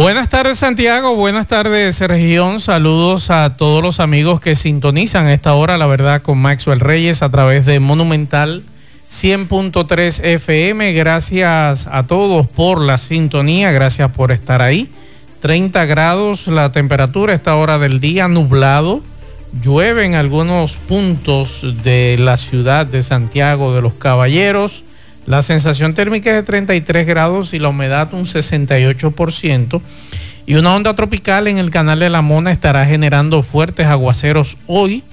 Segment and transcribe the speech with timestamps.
[0.00, 5.76] Buenas tardes Santiago, buenas tardes región, saludos a todos los amigos que sintonizan esta hora,
[5.76, 8.62] la verdad, con Maxwell Reyes a través de Monumental
[9.10, 10.94] 100.3 FM.
[10.94, 14.88] Gracias a todos por la sintonía, gracias por estar ahí.
[15.42, 19.02] 30 grados la temperatura a esta hora del día, nublado.
[19.62, 24.82] Llueve en algunos puntos de la ciudad de Santiago de los Caballeros.
[25.26, 29.80] La sensación térmica es de 33 grados y la humedad un 68%.
[30.46, 35.04] Y una onda tropical en el canal de la Mona estará generando fuertes aguaceros hoy.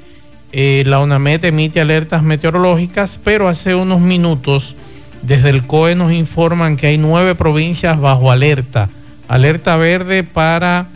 [0.52, 4.76] Eh, la UNAMED emite alertas meteorológicas, pero hace unos minutos
[5.22, 8.90] desde el COE nos informan que hay nueve provincias bajo alerta.
[9.28, 10.88] Alerta verde para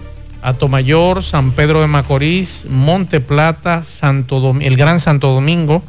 [0.41, 5.83] Atomayor, San Pedro de Macorís, Monte Plata, Santo el Gran Santo Domingo,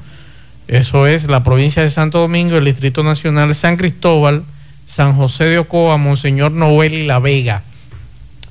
[0.68, 4.42] eso es la provincia de Santo Domingo, el Distrito Nacional, San Cristóbal,
[4.86, 7.62] San José de Ocoa, Monseñor Noel y La Vega.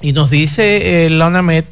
[0.01, 1.63] Y nos dice el eh,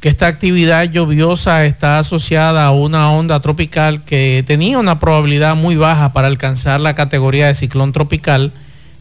[0.00, 5.76] que esta actividad lluviosa está asociada a una onda tropical que tenía una probabilidad muy
[5.76, 8.52] baja para alcanzar la categoría de ciclón tropical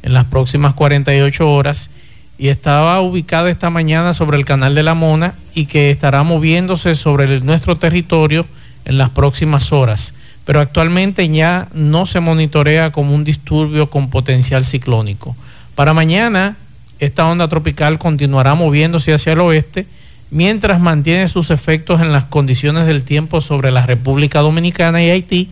[0.03, 1.89] en las próximas 48 horas
[2.38, 6.95] y estaba ubicada esta mañana sobre el canal de la Mona y que estará moviéndose
[6.95, 8.45] sobre nuestro territorio
[8.86, 10.14] en las próximas horas
[10.47, 15.35] pero actualmente ya no se monitorea como un disturbio con potencial ciclónico.
[15.75, 16.55] Para mañana,
[16.99, 19.85] esta onda tropical continuará moviéndose hacia el oeste
[20.31, 25.49] mientras mantiene sus efectos en las condiciones del tiempo sobre la República Dominicana y Haití.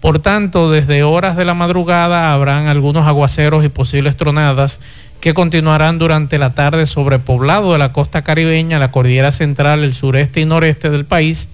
[0.00, 4.80] Por tanto, desde horas de la madrugada habrán algunos aguaceros y posibles tronadas
[5.20, 9.92] que continuarán durante la tarde sobre poblado de la costa caribeña, la cordillera central, el
[9.92, 11.50] sureste y noreste del país,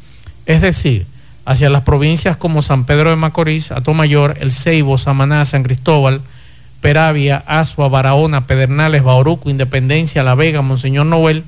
[0.46, 1.06] es decir,
[1.44, 6.20] hacia las provincias como San Pedro de Macorís, Atomayor, El Ceibo, Samaná, San Cristóbal,
[6.80, 11.44] Peravia, Asua, Barahona, Pedernales, Bauruco, Independencia, La Vega, Monseñor Noel,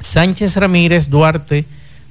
[0.00, 1.64] Sánchez Ramírez, Duarte,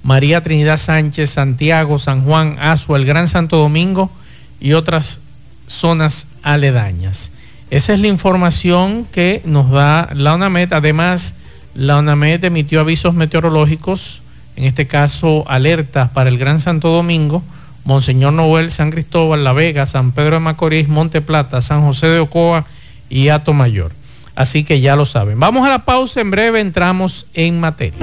[0.04, 4.12] María Trinidad Sánchez, Santiago, San Juan, Asua, el Gran Santo Domingo
[4.60, 5.20] y otras
[5.68, 7.32] zonas aledañas.
[7.72, 10.74] Esa es la información que nos da la UNAMED.
[10.74, 11.34] Además,
[11.74, 14.22] la UNAMED emitió avisos meteorológicos
[14.56, 17.44] en este caso alertas para el Gran Santo Domingo,
[17.84, 22.20] Monseñor Noel, San Cristóbal, La Vega, San Pedro de Macorís, Monte Plata, San José de
[22.20, 22.66] Ocoa
[23.10, 23.92] y Ato Mayor.
[24.36, 25.40] Así que ya lo saben.
[25.40, 28.00] Vamos a la pausa, en breve entramos en materia.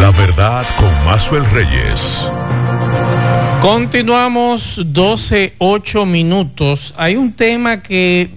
[0.00, 2.26] La verdad con Mazuel Reyes.
[3.60, 6.94] Continuamos 12, 8 minutos.
[6.96, 8.30] Hay un tema que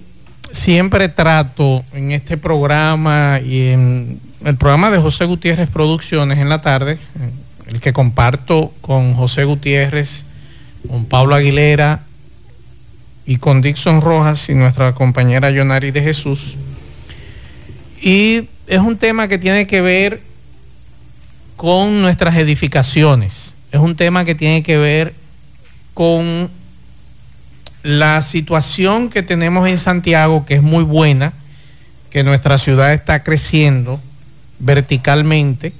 [0.50, 6.60] siempre trato en este programa y en el programa de José Gutiérrez Producciones en la
[6.60, 6.98] tarde,
[7.66, 10.26] el que comparto con José Gutiérrez,
[10.86, 12.02] con Pablo Aguilera
[13.24, 16.56] y con Dixon Rojas y nuestra compañera Yonari de Jesús.
[18.02, 20.20] Y es un tema que tiene que ver
[21.56, 23.54] con nuestras edificaciones.
[23.72, 25.14] Es un tema que tiene que ver
[25.94, 26.50] con
[27.82, 31.32] la situación que tenemos en Santiago, que es muy buena,
[32.10, 34.00] que nuestra ciudad está creciendo
[34.64, 35.72] verticalmente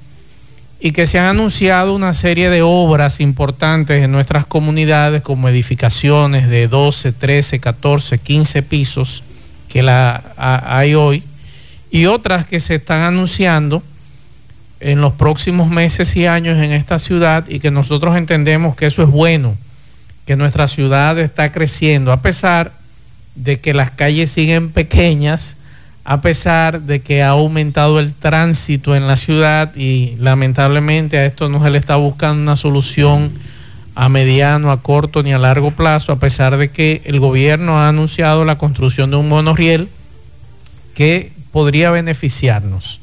[0.79, 6.47] y que se han anunciado una serie de obras importantes en nuestras comunidades como edificaciones
[6.49, 9.23] de 12, 13, 14, 15 pisos
[9.67, 11.23] que la hay hoy
[11.91, 13.81] y otras que se están anunciando
[14.79, 19.01] en los próximos meses y años en esta ciudad y que nosotros entendemos que eso
[19.01, 19.55] es bueno,
[20.25, 22.71] que nuestra ciudad está creciendo a pesar
[23.35, 25.55] de que las calles siguen pequeñas,
[26.05, 31.49] a pesar de que ha aumentado el tránsito en la ciudad y lamentablemente a esto
[31.49, 33.31] no se le está buscando una solución
[33.95, 37.89] a mediano, a corto ni a largo plazo, a pesar de que el gobierno ha
[37.89, 39.89] anunciado la construcción de un monorriel
[40.93, 42.99] que podría beneficiarnos,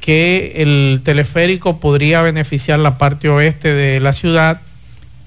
[0.00, 4.60] que el teleférico podría beneficiar la parte oeste de la ciudad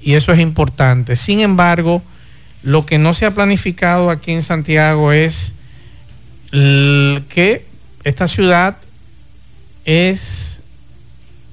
[0.02, 1.16] y eso es importante.
[1.16, 2.02] Sin embargo,
[2.62, 5.54] lo que no se ha planificado aquí en Santiago es
[6.52, 7.66] que
[8.04, 8.78] esta ciudad
[9.86, 10.60] es,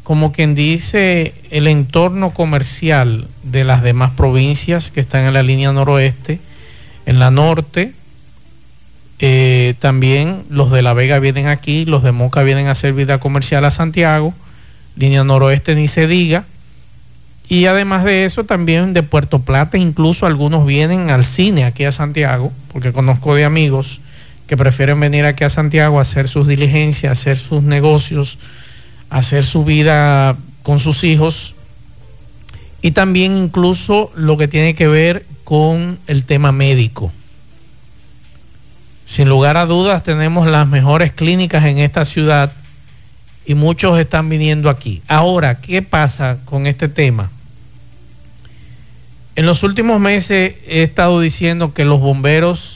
[0.03, 5.73] como quien dice, el entorno comercial de las demás provincias que están en la línea
[5.73, 6.41] noroeste,
[7.07, 7.93] en la norte.
[9.21, 13.19] Eh, también los de La Vega vienen aquí, los de Moca vienen a hacer vida
[13.19, 14.35] comercial a Santiago,
[14.97, 16.45] línea noroeste ni se diga,
[17.49, 21.93] Y además de eso, también de Puerto Plata, incluso algunos vienen al cine aquí a
[21.93, 24.01] Santiago, porque conozco de amigos
[24.47, 28.39] que prefieren venir aquí a Santiago a hacer sus diligencias, hacer sus negocios,
[29.11, 31.55] hacer su vida con sus hijos
[32.83, 37.13] y también incluso lo que tiene que ver con el tema médico.
[39.07, 42.53] Sin lugar a dudas tenemos las mejores clínicas en esta ciudad
[43.47, 45.03] y muchos están viniendo aquí.
[45.07, 47.31] Ahora, ¿qué pasa con este tema?
[49.37, 52.74] En los últimos meses he estado diciendo que los bomberos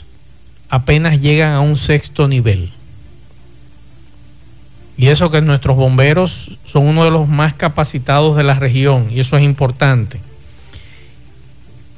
[0.68, 2.70] apenas llegan a un sexto nivel.
[4.96, 9.20] Y eso que nuestros bomberos son uno de los más capacitados de la región y
[9.20, 10.18] eso es importante.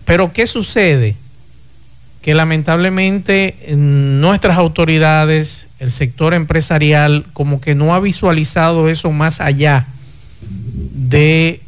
[0.05, 1.17] Pero ¿qué sucede?
[2.21, 9.87] Que lamentablemente nuestras autoridades, el sector empresarial, como que no ha visualizado eso más allá
[10.43, 11.63] de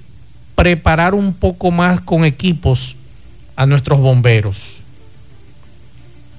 [0.55, 2.97] preparar un poco más con equipos
[3.57, 4.82] a nuestros bomberos.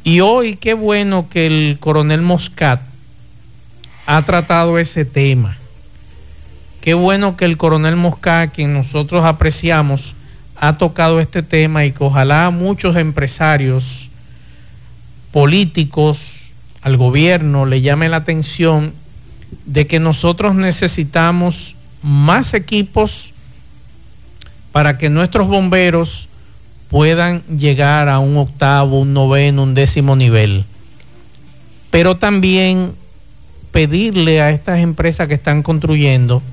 [0.04, 2.82] Y hoy qué bueno que el coronel Moscat
[4.06, 5.56] ha tratado ese tema.
[6.82, 10.16] Qué bueno que el coronel Mosca, quien nosotros apreciamos,
[10.58, 14.10] ha tocado este tema y que ojalá muchos empresarios,
[15.32, 16.50] políticos,
[16.82, 18.94] al gobierno le llame la atención
[19.66, 23.32] de que nosotros necesitamos más equipos
[24.74, 26.28] para que nuestros bomberos
[26.94, 30.64] puedan llegar a un octavo, un noveno, un décimo nivel.
[31.90, 32.92] Pero también
[33.72, 36.44] pedirle a estas empresas que están construyendo,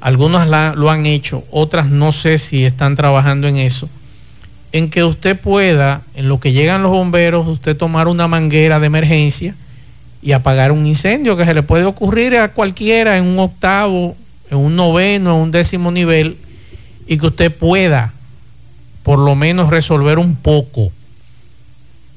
[0.00, 0.46] algunas
[0.76, 3.88] lo han hecho, otras no sé si están trabajando en eso,
[4.70, 8.86] en que usted pueda, en lo que llegan los bomberos, usted tomar una manguera de
[8.86, 9.56] emergencia
[10.22, 14.14] y apagar un incendio que se le puede ocurrir a cualquiera en un octavo,
[14.52, 16.36] en un noveno, en un décimo nivel,
[17.08, 18.12] y que usted pueda
[19.08, 20.92] por lo menos resolver un poco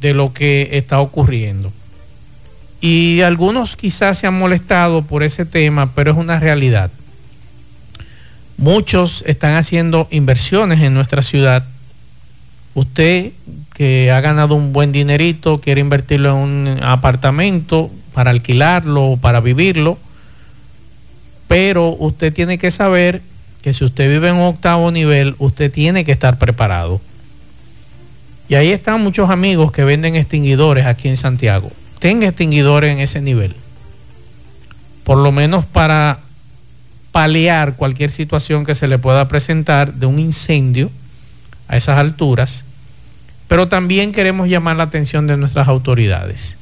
[0.01, 1.71] de lo que está ocurriendo.
[2.81, 6.91] Y algunos quizás se han molestado por ese tema, pero es una realidad.
[8.57, 11.63] Muchos están haciendo inversiones en nuestra ciudad.
[12.73, 13.31] Usted
[13.73, 19.39] que ha ganado un buen dinerito, quiere invertirlo en un apartamento para alquilarlo o para
[19.39, 19.97] vivirlo,
[21.47, 23.21] pero usted tiene que saber
[23.61, 27.01] que si usted vive en un octavo nivel, usted tiene que estar preparado.
[28.49, 31.71] Y ahí están muchos amigos que venden extinguidores aquí en Santiago
[32.01, 33.55] tenga extinguidores en ese nivel.
[35.05, 36.17] Por lo menos para
[37.11, 40.89] paliar cualquier situación que se le pueda presentar de un incendio
[41.67, 42.65] a esas alturas.
[43.47, 46.57] Pero también queremos llamar la atención de nuestras autoridades.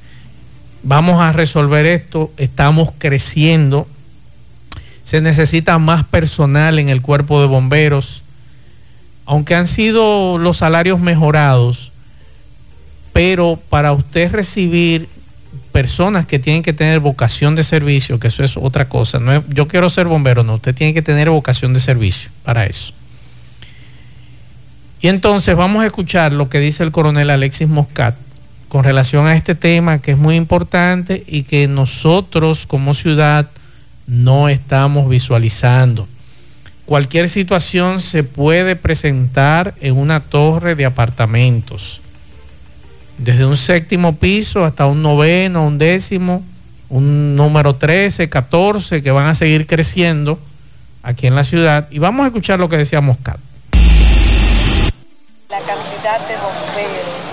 [0.83, 3.87] Vamos a resolver esto, estamos creciendo,
[5.09, 8.21] se necesita más personal en el cuerpo de bomberos,
[9.25, 11.91] aunque han sido los salarios mejorados,
[13.11, 15.09] pero para usted recibir
[15.71, 19.17] personas que tienen que tener vocación de servicio, que eso es otra cosa.
[19.17, 22.93] No yo quiero ser bombero, no, usted tiene que tener vocación de servicio para eso.
[25.01, 28.13] Y entonces vamos a escuchar lo que dice el coronel Alexis Moscat
[28.67, 33.49] con relación a este tema que es muy importante y que nosotros como ciudad
[34.09, 36.07] no estamos visualizando.
[36.85, 42.01] Cualquier situación se puede presentar en una torre de apartamentos
[43.19, 46.43] desde un séptimo piso hasta un noveno, un décimo,
[46.89, 50.39] un número 13, 14, que van a seguir creciendo
[51.03, 51.87] aquí en la ciudad.
[51.91, 53.37] Y vamos a escuchar lo que decía Moscat.
[55.49, 57.25] La cantidad de bomberos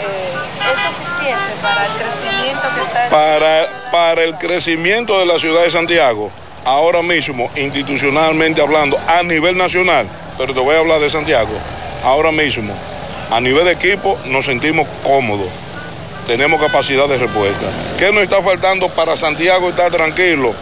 [0.00, 0.34] eh,
[0.72, 3.08] es suficiente para el crecimiento que está...
[3.10, 6.30] Para, para el crecimiento de la ciudad de Santiago,
[6.64, 10.06] ahora mismo, institucionalmente hablando, a nivel nacional,
[10.38, 11.52] pero te voy a hablar de Santiago,
[12.04, 12.72] ahora mismo,
[13.30, 15.48] a nivel de equipo nos sentimos cómodos,
[16.26, 17.66] tenemos capacidad de respuesta.
[17.98, 20.54] ¿Qué nos está faltando para Santiago estar tranquilo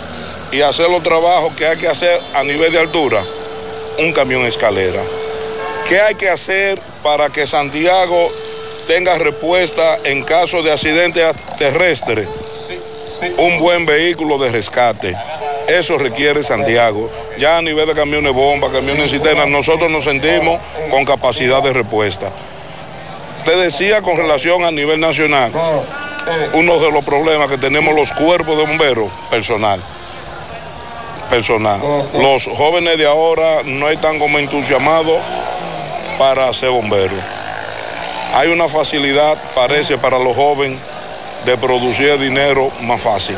[0.50, 3.22] y hacer los trabajos que hay que hacer a nivel de altura?
[3.98, 5.02] Un camión escalera.
[5.88, 8.30] ¿Qué hay que hacer para que Santiago
[8.86, 11.22] tenga respuesta en caso de accidente
[11.58, 12.26] terrestre?
[13.38, 15.16] Un buen vehículo de rescate.
[15.66, 17.10] Eso requiere Santiago.
[17.38, 20.58] Ya a nivel de camiones bomba, camiones cisternas, nosotros nos sentimos
[20.90, 22.30] con capacidad de respuesta.
[23.44, 25.52] Te decía con relación a nivel nacional,
[26.54, 29.80] uno de los problemas que tenemos los cuerpos de bomberos, personal.
[31.30, 31.80] Personal.
[32.14, 35.18] Los jóvenes de ahora no están como entusiasmados
[36.18, 37.18] para ser bomberos.
[38.34, 40.78] Hay una facilidad, parece, para los jóvenes
[41.44, 43.36] de producir dinero más fácil.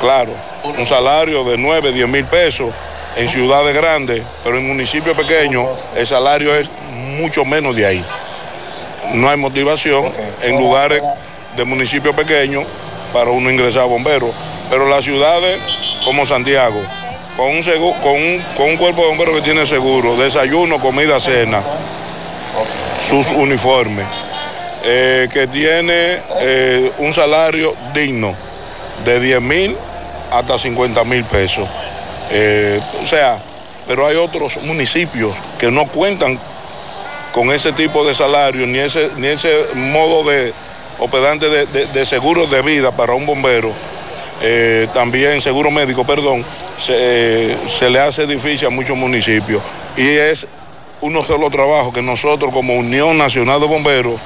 [0.00, 0.32] Claro,
[0.78, 2.70] un salario de 9, 10 mil pesos
[3.16, 5.66] en ciudades grandes, pero en municipios pequeños
[5.96, 6.68] el salario es
[7.18, 8.04] mucho menos de ahí.
[9.14, 10.12] No hay motivación
[10.42, 11.02] en lugares
[11.56, 12.64] de municipios pequeños
[13.12, 14.30] para uno ingresar a bomberos,
[14.68, 15.58] pero las ciudades
[16.04, 16.80] como Santiago,
[17.36, 17.62] con un,
[18.56, 21.62] con un, cuerpo de bomberos que tiene seguro, desayuno, comida, cena,
[23.08, 24.06] sus uniformes,
[24.88, 28.32] eh, que tiene eh, un salario digno
[29.04, 29.76] de 10 mil
[30.30, 31.68] hasta 50 mil pesos.
[32.30, 33.36] Eh, o sea,
[33.88, 36.38] pero hay otros municipios que no cuentan
[37.32, 40.54] con ese tipo de salario ni ese, ni ese modo de
[41.00, 43.72] operante de, de, seguro de vida para un bombero,
[44.94, 46.44] también seguro médico, perdón,
[46.80, 49.60] se, se, le hace difícil a muchos municipios.
[49.96, 50.46] Y es
[51.00, 54.20] uno solo trabajo que nosotros como Unión Nacional de Bomberos,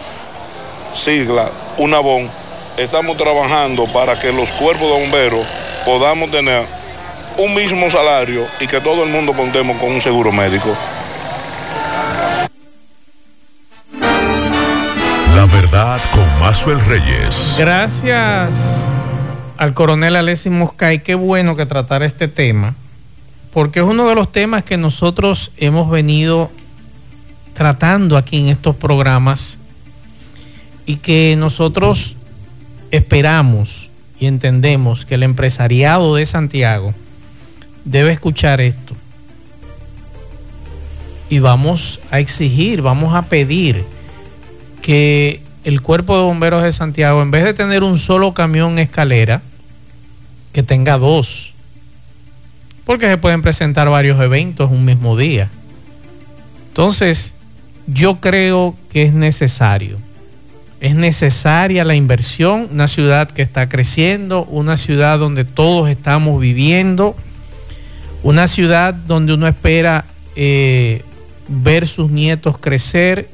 [0.95, 2.29] sigla UNABON,
[2.77, 5.47] estamos trabajando para que los cuerpos de bomberos
[5.85, 6.65] podamos tener
[7.39, 10.77] un mismo salario y que todo el mundo contemos con un seguro médico.
[15.35, 17.55] La verdad con Mazuel Reyes.
[17.57, 18.87] Gracias
[19.57, 21.03] al coronel Alessi Moscay.
[21.03, 22.75] Qué bueno que tratar este tema,
[23.53, 26.51] porque es uno de los temas que nosotros hemos venido
[27.55, 29.59] tratando aquí en estos programas
[30.91, 32.17] y que nosotros
[32.91, 36.93] esperamos y entendemos que el empresariado de Santiago
[37.85, 38.97] debe escuchar esto.
[41.29, 43.85] Y vamos a exigir, vamos a pedir
[44.83, 49.43] que el cuerpo de bomberos de Santiago, en vez de tener un solo camión escalera,
[50.53, 51.53] que tenga dos.
[52.85, 55.49] Porque se pueden presentar varios eventos un mismo día.
[56.67, 57.37] Entonces,
[57.87, 60.10] yo creo que es necesario
[60.81, 67.15] es necesaria la inversión, una ciudad que está creciendo, una ciudad donde todos estamos viviendo,
[68.23, 70.07] una ciudad donde uno espera
[70.37, 71.03] eh,
[71.49, 73.29] ver sus nietos crecer.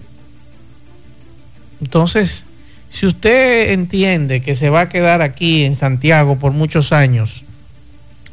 [1.81, 2.45] Entonces,
[2.91, 7.45] si usted entiende que se va a quedar aquí en Santiago por muchos años,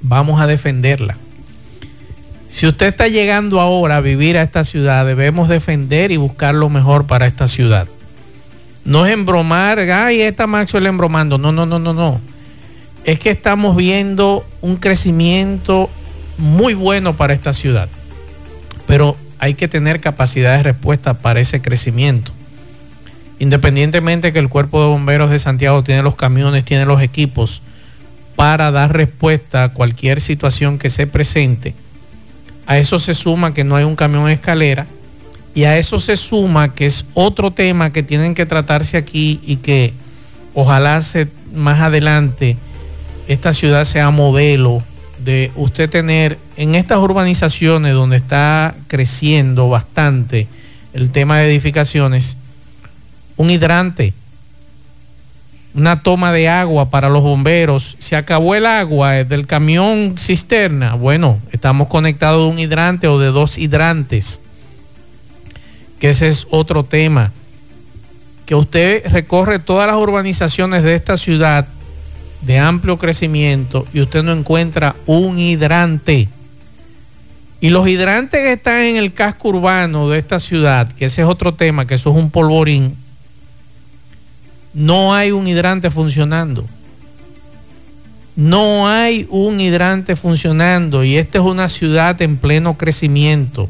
[0.01, 1.17] vamos a defenderla.
[2.49, 6.69] Si usted está llegando ahora a vivir a esta ciudad, debemos defender y buscar lo
[6.69, 7.87] mejor para esta ciudad.
[8.85, 11.37] No es embromar, ay, esta Maxwell embromando.
[11.37, 12.19] No, no, no, no, no.
[13.05, 15.89] Es que estamos viendo un crecimiento
[16.37, 17.87] muy bueno para esta ciudad.
[18.85, 22.31] Pero hay que tener capacidad de respuesta para ese crecimiento.
[23.39, 27.61] Independientemente que el cuerpo de bomberos de Santiago tiene los camiones, tiene los equipos
[28.35, 31.73] para dar respuesta a cualquier situación que se presente.
[32.65, 34.85] A eso se suma que no hay un camión escalera
[35.55, 39.57] y a eso se suma que es otro tema que tienen que tratarse aquí y
[39.57, 39.93] que
[40.53, 41.01] ojalá
[41.53, 42.57] más adelante
[43.27, 44.83] esta ciudad sea modelo
[45.23, 50.47] de usted tener en estas urbanizaciones donde está creciendo bastante
[50.93, 52.35] el tema de edificaciones,
[53.37, 54.13] un hidrante,
[55.75, 57.95] una toma de agua para los bomberos.
[57.99, 60.93] Se acabó el agua del camión cisterna.
[60.93, 64.41] Bueno, estamos conectados de un hidrante o de dos hidrantes
[66.03, 67.31] que ese es otro tema,
[68.45, 71.65] que usted recorre todas las urbanizaciones de esta ciudad
[72.41, 76.27] de amplio crecimiento y usted no encuentra un hidrante.
[77.61, 81.27] Y los hidrantes que están en el casco urbano de esta ciudad, que ese es
[81.29, 82.97] otro tema, que eso es un polvorín,
[84.73, 86.65] no hay un hidrante funcionando.
[88.35, 93.69] No hay un hidrante funcionando y esta es una ciudad en pleno crecimiento.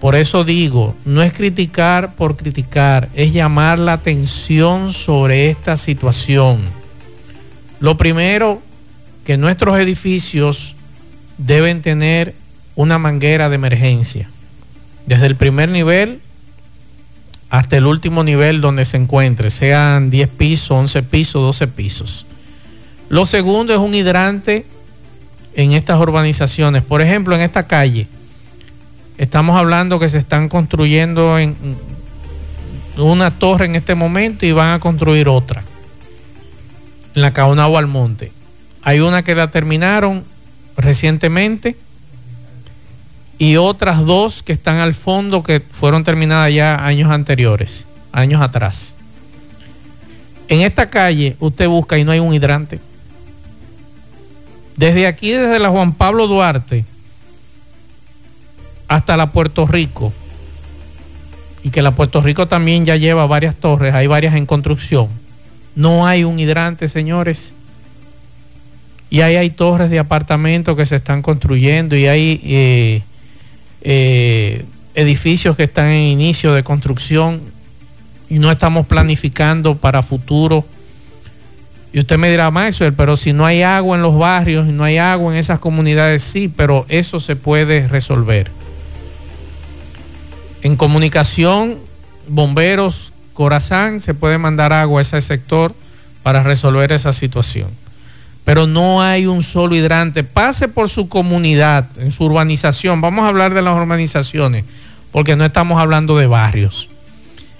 [0.00, 6.60] Por eso digo, no es criticar por criticar, es llamar la atención sobre esta situación.
[7.80, 8.62] Lo primero,
[9.24, 10.76] que nuestros edificios
[11.36, 12.34] deben tener
[12.76, 14.28] una manguera de emergencia,
[15.06, 16.20] desde el primer nivel
[17.50, 22.26] hasta el último nivel donde se encuentre, sean 10 pisos, 11 pisos, 12 pisos.
[23.08, 24.64] Lo segundo es un hidrante
[25.54, 28.06] en estas urbanizaciones, por ejemplo, en esta calle
[29.18, 31.56] Estamos hablando que se están construyendo en
[32.96, 35.64] una torre en este momento y van a construir otra
[37.16, 38.30] en la Caonagua al Monte.
[38.82, 40.24] Hay una que la terminaron
[40.76, 41.76] recientemente
[43.38, 48.94] y otras dos que están al fondo que fueron terminadas ya años anteriores, años atrás.
[50.46, 52.78] En esta calle usted busca y no hay un hidrante.
[54.76, 56.84] Desde aquí, desde la Juan Pablo Duarte,
[58.88, 60.12] hasta la Puerto Rico,
[61.62, 65.08] y que la Puerto Rico también ya lleva varias torres, hay varias en construcción.
[65.76, 67.54] No hay un hidrante, señores.
[69.10, 73.02] y ahí hay torres de apartamentos que se están construyendo y hay eh,
[73.82, 74.64] eh,
[74.94, 77.40] edificios que están en inicio de construcción
[78.28, 80.64] y no estamos planificando para futuro.
[81.92, 84.84] Y usted me dirá, Maxwell, pero si no hay agua en los barrios y no
[84.84, 88.50] hay agua en esas comunidades, sí, pero eso se puede resolver.
[90.62, 91.78] En comunicación,
[92.26, 95.72] bomberos, Corazán, se puede mandar agua a ese sector
[96.22, 97.68] para resolver esa situación.
[98.44, 100.24] Pero no hay un solo hidrante.
[100.24, 103.00] Pase por su comunidad, en su urbanización.
[103.00, 104.64] Vamos a hablar de las urbanizaciones,
[105.12, 106.88] porque no estamos hablando de barrios.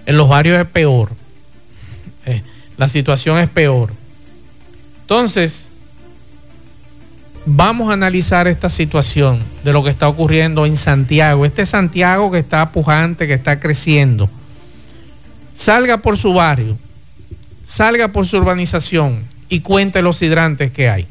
[0.07, 1.11] En los barrios es peor.
[2.27, 2.43] Eh,
[2.77, 3.93] la situación es peor.
[5.03, 5.69] Entonces,
[7.51, 11.47] vamos a analizar esta situación de lo que está ocurriendo en Santiago.
[11.47, 14.29] Este Santiago que está pujante, que está creciendo.
[15.55, 16.77] Salga por su barrio,
[17.67, 21.07] salga por su urbanización y cuente los hidrantes que hay.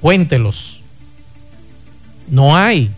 [0.00, 0.80] Cuéntelos.
[2.28, 2.90] No hay.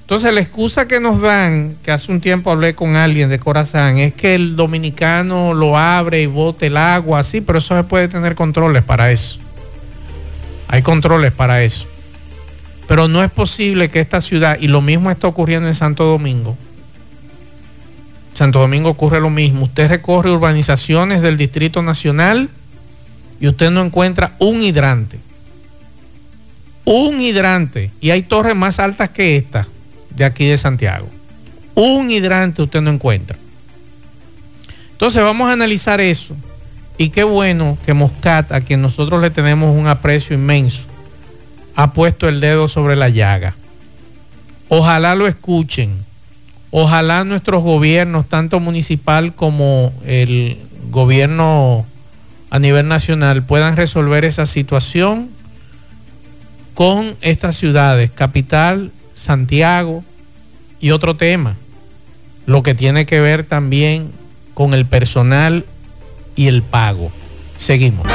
[0.00, 3.98] Entonces la excusa que nos dan, que hace un tiempo hablé con alguien de Corazán,
[3.98, 8.08] es que el dominicano lo abre y bote el agua, sí, pero eso se puede
[8.08, 9.38] tener controles para eso.
[10.68, 11.86] Hay controles para eso.
[12.86, 16.56] Pero no es posible que esta ciudad, y lo mismo está ocurriendo en Santo Domingo,
[18.38, 19.64] Santo Domingo ocurre lo mismo.
[19.64, 22.48] Usted recorre urbanizaciones del Distrito Nacional
[23.40, 25.18] y usted no encuentra un hidrante.
[26.84, 27.90] Un hidrante.
[28.00, 29.66] Y hay torres más altas que esta
[30.10, 31.08] de aquí de Santiago.
[31.74, 33.36] Un hidrante usted no encuentra.
[34.92, 36.36] Entonces vamos a analizar eso.
[36.98, 40.82] Y qué bueno que Moscat, a quien nosotros le tenemos un aprecio inmenso,
[41.76, 43.54] ha puesto el dedo sobre la llaga.
[44.68, 45.96] Ojalá lo escuchen.
[46.72, 50.58] Ojalá nuestros gobiernos, tanto municipal como el
[50.90, 51.86] gobierno
[52.50, 55.30] a nivel nacional, puedan resolver esa situación
[56.74, 60.04] con estas ciudades, capital, Santiago
[60.80, 61.54] y otro tema,
[62.46, 64.10] lo que tiene que ver también
[64.54, 65.64] con el personal
[66.38, 67.10] y el pago.
[67.58, 68.06] Seguimos.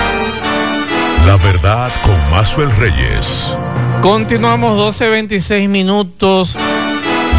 [1.27, 3.53] La verdad con Mazuel Reyes.
[4.01, 6.55] Continuamos 12.26 minutos.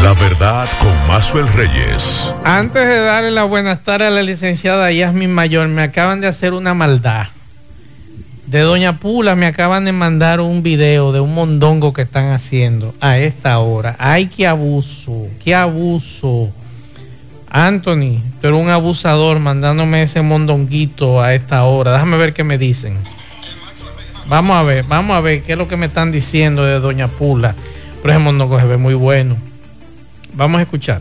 [0.03, 2.31] La verdad con Mazuel Reyes.
[2.43, 6.53] Antes de darle la buenas tardes a la licenciada Yasmin Mayor, me acaban de hacer
[6.53, 7.27] una maldad.
[8.45, 12.93] De Doña Pula me acaban de mandar un video de un mondongo que están haciendo
[13.01, 13.95] a esta hora.
[13.97, 16.51] Ay, qué abuso, qué abuso.
[17.55, 21.93] Anthony, tú eres un abusador mandándome ese mondonguito a esta hora.
[21.93, 22.97] Déjame ver qué me dicen.
[24.27, 27.07] Vamos a ver, vamos a ver qué es lo que me están diciendo de Doña
[27.07, 27.55] Pula.
[28.01, 29.37] Pero ese mondongo se ve muy bueno.
[30.33, 30.99] Vamos a escuchar.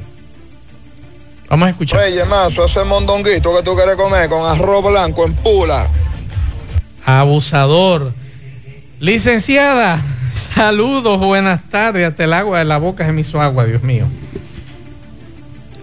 [1.48, 2.04] Vamos a escuchar.
[2.04, 5.88] Oye, mazo, ese mondonguito que tú quieres comer con arroz blanco en pula.
[7.04, 8.12] Abusador.
[9.00, 10.00] Licenciada,
[10.54, 12.08] saludos, buenas tardes.
[12.08, 14.06] Hasta el agua de la boca se me hizo agua, Dios mío.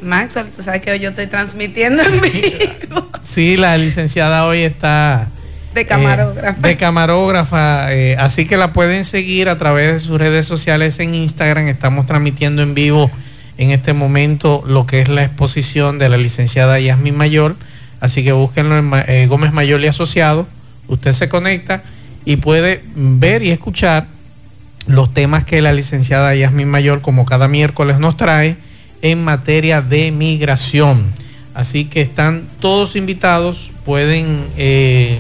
[0.01, 3.07] Maxwell, tú sabes que hoy yo estoy transmitiendo en vivo.
[3.23, 5.27] Sí, la licenciada hoy está
[5.73, 6.49] de camarógrafa.
[6.49, 7.93] Eh, de camarógrafa.
[7.93, 11.67] Eh, así que la pueden seguir a través de sus redes sociales en Instagram.
[11.67, 13.09] Estamos transmitiendo en vivo
[13.57, 17.55] en este momento lo que es la exposición de la licenciada Yasmin Mayor.
[18.01, 20.47] Así que búsquenlo en eh, Gómez Mayor y Asociado.
[20.87, 21.83] Usted se conecta
[22.25, 24.07] y puede ver y escuchar
[24.87, 28.57] los temas que la licenciada Yasmin Mayor, como cada miércoles, nos trae
[29.01, 31.03] en materia de migración.
[31.53, 35.19] Así que están todos invitados, pueden eh,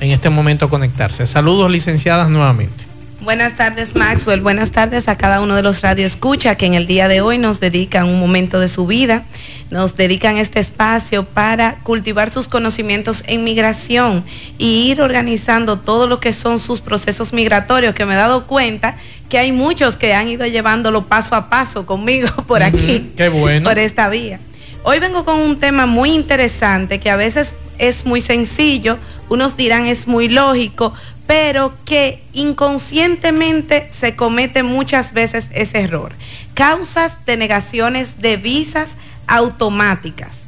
[0.00, 1.26] en este momento conectarse.
[1.26, 2.92] Saludos licenciadas nuevamente.
[3.22, 7.06] Buenas tardes Maxwell, buenas tardes a cada uno de los radioescucha que en el día
[7.06, 9.22] de hoy nos dedican un momento de su vida,
[9.70, 14.24] nos dedican este espacio para cultivar sus conocimientos en migración
[14.58, 18.96] y ir organizando todo lo que son sus procesos migratorios, que me he dado cuenta
[19.32, 23.66] que hay muchos que han ido llevándolo paso a paso conmigo por aquí, qué bueno.
[23.66, 24.38] por esta vía.
[24.82, 28.98] Hoy vengo con un tema muy interesante que a veces es muy sencillo,
[29.30, 30.92] unos dirán es muy lógico,
[31.26, 36.12] pero que inconscientemente se comete muchas veces ese error.
[36.52, 40.40] Causas de negaciones de visas automáticas,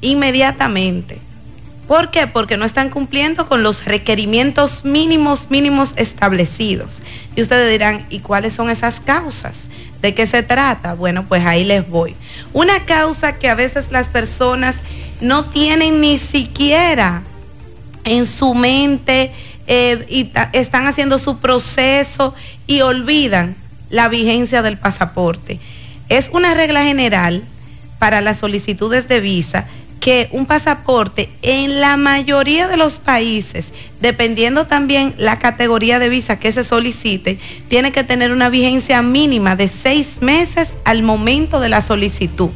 [0.00, 1.18] inmediatamente.
[1.86, 2.26] ¿Por qué?
[2.26, 7.02] Porque no están cumpliendo con los requerimientos mínimos, mínimos establecidos.
[7.34, 9.68] Y ustedes dirán, ¿y cuáles son esas causas?
[10.00, 10.94] ¿De qué se trata?
[10.94, 12.14] Bueno, pues ahí les voy.
[12.52, 14.76] Una causa que a veces las personas
[15.20, 17.22] no tienen ni siquiera
[18.04, 19.32] en su mente
[19.66, 22.34] eh, y están haciendo su proceso
[22.66, 23.54] y olvidan
[23.90, 25.60] la vigencia del pasaporte.
[26.08, 27.42] Es una regla general
[27.98, 29.66] para las solicitudes de visa
[30.02, 36.40] que un pasaporte en la mayoría de los países, dependiendo también la categoría de visa
[36.40, 37.38] que se solicite,
[37.68, 42.50] tiene que tener una vigencia mínima de seis meses al momento de la solicitud.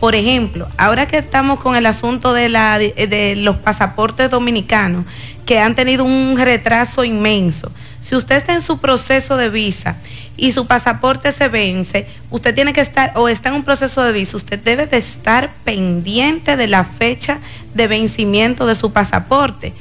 [0.00, 5.04] Por ejemplo, ahora que estamos con el asunto de, de los pasaportes dominicanos,
[5.44, 9.96] que han tenido un retraso inmenso, si usted está en su proceso de visa
[10.36, 14.12] y su pasaporte se vence, usted tiene que estar o está en un proceso de
[14.12, 17.38] visa, usted debe de estar pendiente de la fecha
[17.74, 19.72] de vencimiento de su pasaporte,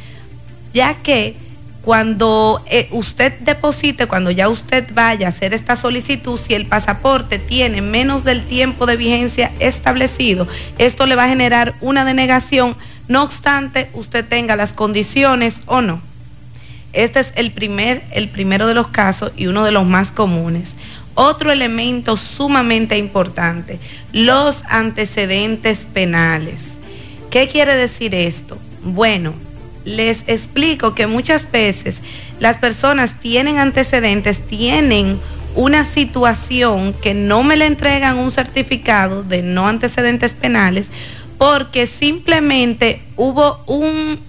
[0.74, 1.36] ya que
[1.82, 7.38] cuando eh, usted deposite, cuando ya usted vaya a hacer esta solicitud, si el pasaporte
[7.38, 10.48] tiene menos del tiempo de vigencia establecido,
[10.80, 12.76] esto le va a generar una denegación,
[13.08, 16.02] no obstante usted tenga las condiciones o no.
[16.96, 20.76] Este es el, primer, el primero de los casos y uno de los más comunes.
[21.14, 23.80] Otro elemento sumamente importante,
[24.14, 26.76] los antecedentes penales.
[27.30, 28.58] ¿Qué quiere decir esto?
[28.84, 29.34] Bueno,
[29.84, 31.98] les explico que muchas veces
[32.40, 35.20] las personas tienen antecedentes, tienen
[35.56, 40.88] una situación que no me le entregan un certificado de no antecedentes penales
[41.38, 44.20] porque simplemente hubo un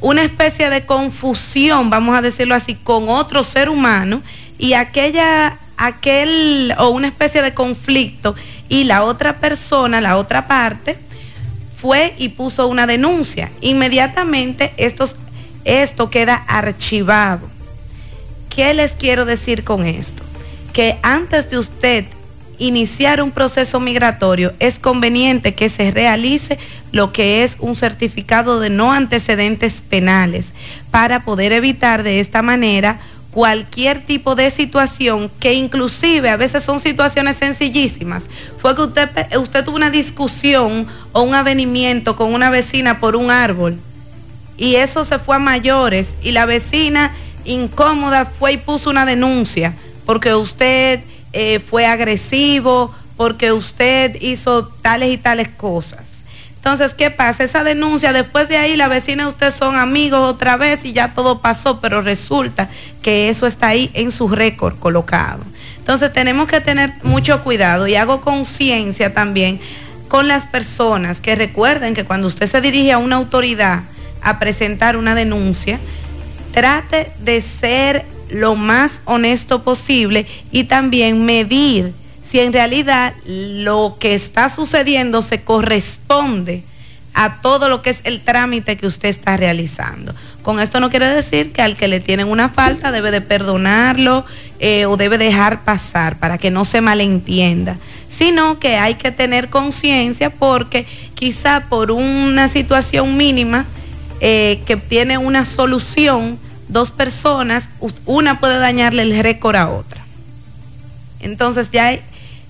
[0.00, 4.22] una especie de confusión, vamos a decirlo así, con otro ser humano
[4.58, 8.34] y aquella, aquel, o una especie de conflicto
[8.68, 10.96] y la otra persona, la otra parte,
[11.80, 13.50] fue y puso una denuncia.
[13.60, 14.72] Inmediatamente
[15.64, 17.48] esto queda archivado.
[18.48, 20.22] ¿Qué les quiero decir con esto?
[20.72, 22.04] Que antes de usted
[22.58, 26.58] iniciar un proceso migratorio, es conveniente que se realice
[26.92, 30.46] lo que es un certificado de no antecedentes penales
[30.90, 32.98] para poder evitar de esta manera
[33.30, 38.24] cualquier tipo de situación que inclusive a veces son situaciones sencillísimas.
[38.60, 43.30] Fue que usted, usted tuvo una discusión o un avenimiento con una vecina por un
[43.30, 43.78] árbol
[44.56, 47.12] y eso se fue a mayores y la vecina
[47.44, 49.74] incómoda fue y puso una denuncia
[50.04, 51.00] porque usted
[51.32, 56.07] eh, fue agresivo, porque usted hizo tales y tales cosas.
[56.58, 57.44] Entonces, ¿qué pasa?
[57.44, 61.14] Esa denuncia, después de ahí la vecina y usted son amigos otra vez y ya
[61.14, 62.68] todo pasó, pero resulta
[63.00, 65.40] que eso está ahí en su récord colocado.
[65.78, 69.60] Entonces, tenemos que tener mucho cuidado y hago conciencia también
[70.08, 73.84] con las personas que recuerden que cuando usted se dirige a una autoridad
[74.20, 75.78] a presentar una denuncia,
[76.52, 81.94] trate de ser lo más honesto posible y también medir
[82.30, 86.62] si en realidad lo que está sucediendo se corresponde
[87.14, 90.14] a todo lo que es el trámite que usted está realizando.
[90.42, 94.24] Con esto no quiere decir que al que le tienen una falta debe de perdonarlo
[94.60, 97.76] eh, o debe dejar pasar para que no se malentienda,
[98.08, 103.66] sino que hay que tener conciencia porque quizá por una situación mínima
[104.20, 106.38] eh, que tiene una solución,
[106.68, 107.68] dos personas,
[108.06, 110.04] una puede dañarle el récord a otra.
[111.20, 112.00] Entonces ya hay,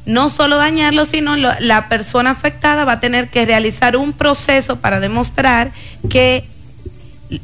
[0.08, 5.00] no solo dañarlo, sino la persona afectada va a tener que realizar un proceso para
[5.00, 5.70] demostrar
[6.08, 6.48] que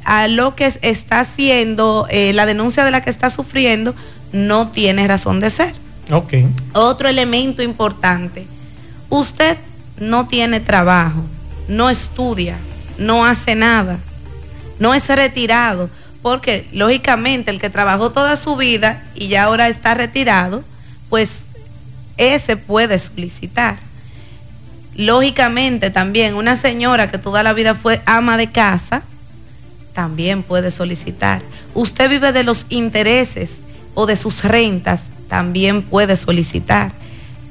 [0.07, 3.94] a lo que está haciendo, eh, la denuncia de la que está sufriendo,
[4.33, 5.74] no tiene razón de ser.
[6.11, 6.48] Okay.
[6.72, 8.46] Otro elemento importante,
[9.11, 9.59] usted
[10.00, 11.22] no tiene trabajo,
[11.68, 12.57] no estudia,
[12.96, 13.98] no hace nada,
[14.79, 15.90] no es retirado
[16.22, 20.64] porque lógicamente el que trabajó toda su vida y ya ahora está retirado,
[21.11, 21.43] pues
[22.16, 23.77] ese puede solicitar.
[24.96, 29.03] Lógicamente también una señora que toda la vida fue ama de casa,
[29.92, 31.42] también puede solicitar.
[31.74, 33.50] Usted vive de los intereses
[33.94, 36.92] o de sus rentas, también puede solicitar.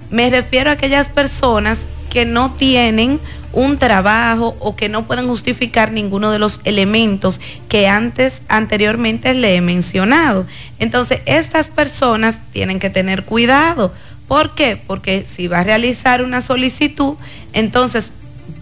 [0.09, 3.19] Me refiero a aquellas personas que no tienen
[3.53, 9.55] un trabajo o que no pueden justificar ninguno de los elementos que antes, anteriormente le
[9.55, 10.45] he mencionado.
[10.79, 13.93] Entonces, estas personas tienen que tener cuidado.
[14.27, 14.81] ¿Por qué?
[14.87, 17.15] Porque si va a realizar una solicitud,
[17.53, 18.11] entonces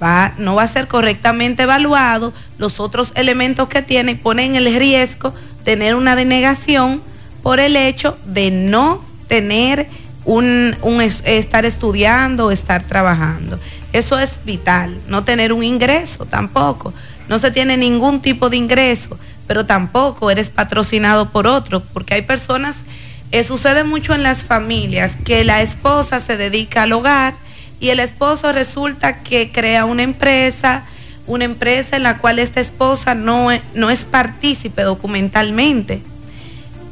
[0.02, 4.56] va, no va a ser correctamente evaluado los otros elementos que tiene y pone en
[4.56, 7.02] el riesgo tener una denegación
[7.44, 9.88] por el hecho de no tener
[10.24, 10.76] un
[11.26, 13.60] estar estudiando o estar trabajando.
[13.94, 16.94] Eso es vital, no tener un ingreso tampoco.
[17.28, 22.22] No se tiene ningún tipo de ingreso, pero tampoco eres patrocinado por otro, porque hay
[22.22, 22.78] personas,
[23.32, 27.34] eh, sucede mucho en las familias, que la esposa se dedica al hogar
[27.80, 30.84] y el esposo resulta que crea una empresa,
[31.28, 36.02] una empresa en la cual esta esposa no, no es partícipe documentalmente.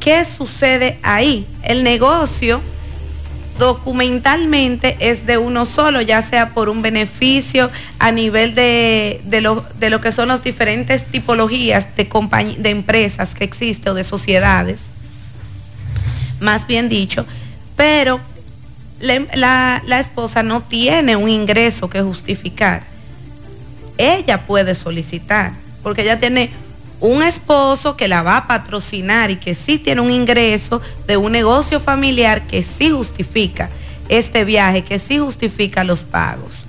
[0.00, 1.46] ¿Qué sucede ahí?
[1.62, 2.60] El negocio
[3.58, 9.90] documentalmente es de uno solo, ya sea por un beneficio a nivel de, lo, de
[9.90, 12.08] lo, que son las diferentes tipologías de,
[12.58, 14.80] de empresas que existen o de sociedades,
[16.40, 17.24] más bien dicho,
[17.76, 18.20] pero
[19.00, 22.82] la, la esposa no tiene un ingreso que justificar.
[23.96, 26.50] Ella puede solicitar, porque ella tiene
[27.00, 31.32] un esposo que la va a patrocinar y que sí tiene un ingreso de un
[31.32, 33.70] negocio familiar que sí justifica
[34.08, 36.66] este viaje, que sí justifica los pagos.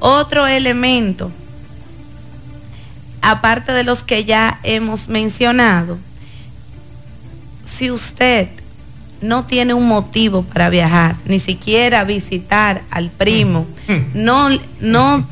[0.00, 1.30] Otro elemento,
[3.22, 5.98] aparte de los que ya hemos mencionado,
[7.64, 8.48] si usted
[9.20, 14.24] no tiene un motivo para viajar, ni siquiera visitar al primo, mm.
[14.24, 14.48] no,
[14.80, 15.26] no,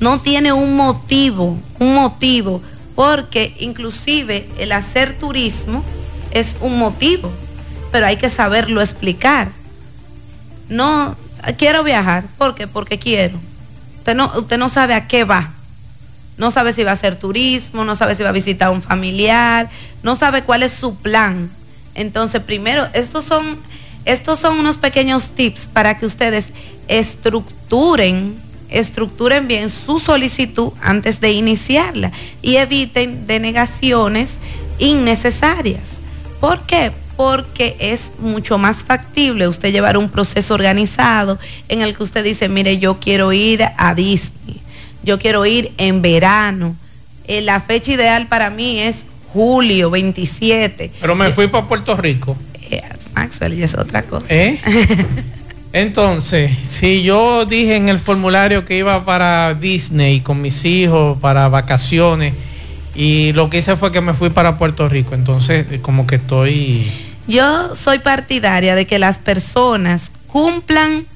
[0.00, 2.60] no tiene un motivo, un motivo
[2.94, 5.82] porque inclusive el hacer turismo
[6.30, 7.32] es un motivo,
[7.90, 9.48] pero hay que saberlo explicar.
[10.68, 11.16] No,
[11.58, 12.66] quiero viajar, ¿por qué?
[12.66, 13.38] Porque quiero.
[13.98, 15.50] Usted no, usted no sabe a qué va.
[16.36, 18.82] No sabe si va a hacer turismo, no sabe si va a visitar a un
[18.82, 19.70] familiar,
[20.02, 21.50] no sabe cuál es su plan.
[21.94, 23.58] Entonces, primero, estos son,
[24.04, 26.46] estos son unos pequeños tips para que ustedes
[26.88, 32.10] estructuren estructuren bien su solicitud antes de iniciarla
[32.42, 34.38] y eviten denegaciones
[34.78, 35.82] innecesarias.
[36.40, 36.90] ¿Por qué?
[37.16, 42.48] Porque es mucho más factible usted llevar un proceso organizado en el que usted dice,
[42.48, 44.60] mire, yo quiero ir a Disney,
[45.04, 46.74] yo quiero ir en verano.
[47.26, 50.92] Eh, la fecha ideal para mí es julio 27.
[51.00, 52.36] Pero me fui para Puerto Rico.
[52.70, 52.80] Eh,
[53.14, 54.26] Maxwell, y es otra cosa.
[54.28, 54.60] ¿Eh?
[55.72, 61.48] Entonces, si yo dije en el formulario que iba para Disney con mis hijos, para
[61.48, 62.32] vacaciones,
[62.94, 66.14] y lo que hice fue que me fui para Puerto Rico, entonces eh, como que
[66.14, 66.88] estoy...
[67.26, 71.06] Yo soy partidaria de que las personas cumplan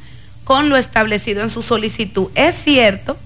[0.42, 2.26] con lo establecido en su solicitud.
[2.34, 3.16] Es cierto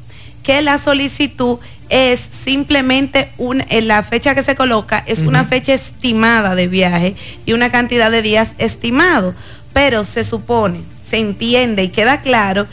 [0.43, 1.59] que la solicitud
[1.93, 7.15] es simplemente un, en la fecha que se coloca es una fecha estimada de viaje
[7.45, 9.35] y una cantidad de días estimado,
[9.75, 10.81] pero se supone
[11.13, 12.67] se entiende y queda claro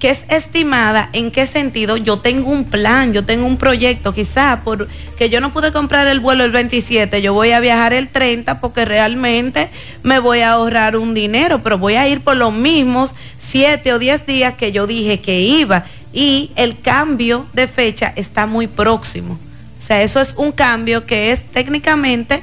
[0.00, 4.62] que es estimada, en qué sentido yo tengo un plan, yo tengo un proyecto, quizá
[4.64, 8.08] por que yo no pude comprar el vuelo el 27, yo voy a viajar el
[8.08, 9.68] 30 porque realmente
[10.02, 13.12] me voy a ahorrar un dinero, pero voy a ir por los mismos
[13.50, 18.46] 7 o 10 días que yo dije que iba y el cambio de fecha está
[18.46, 19.38] muy próximo.
[19.78, 22.42] O sea, eso es un cambio que es técnicamente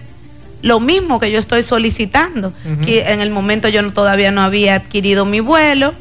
[0.62, 2.52] lo mismo que yo estoy solicitando,
[2.84, 5.94] que en el momento yo todavía no había adquirido mi vuelo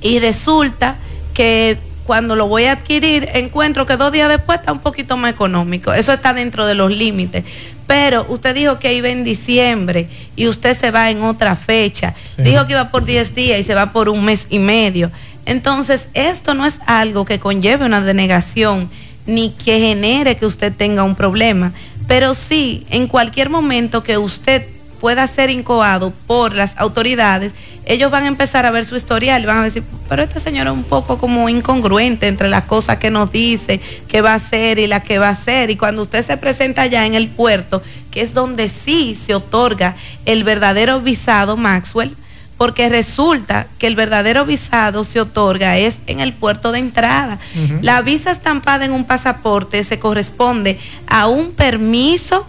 [0.00, 0.96] y resulta
[1.32, 5.32] que cuando lo voy a adquirir encuentro que dos días después está un poquito más
[5.32, 5.92] económico.
[5.92, 7.44] Eso está dentro de los límites.
[7.86, 12.14] Pero usted dijo que iba en diciembre y usted se va en otra fecha.
[12.36, 15.10] Dijo que iba por 10 días y se va por un mes y medio.
[15.46, 18.90] Entonces, esto no es algo que conlleve una denegación
[19.26, 21.72] ni que genere que usted tenga un problema
[22.06, 24.66] pero sí, en cualquier momento que usted
[25.00, 27.52] pueda ser incoado por las autoridades,
[27.86, 30.66] ellos van a empezar a ver su historial y van a decir, pero este señor
[30.66, 34.78] es un poco como incongruente entre las cosas que nos dice, que va a hacer
[34.78, 35.70] y las que va a hacer.
[35.70, 39.96] Y cuando usted se presenta allá en el puerto, que es donde sí se otorga
[40.24, 42.16] el verdadero visado Maxwell,
[42.56, 47.38] porque resulta que el verdadero visado se otorga es en el puerto de entrada.
[47.80, 52.46] La visa estampada en un pasaporte se corresponde a un permiso,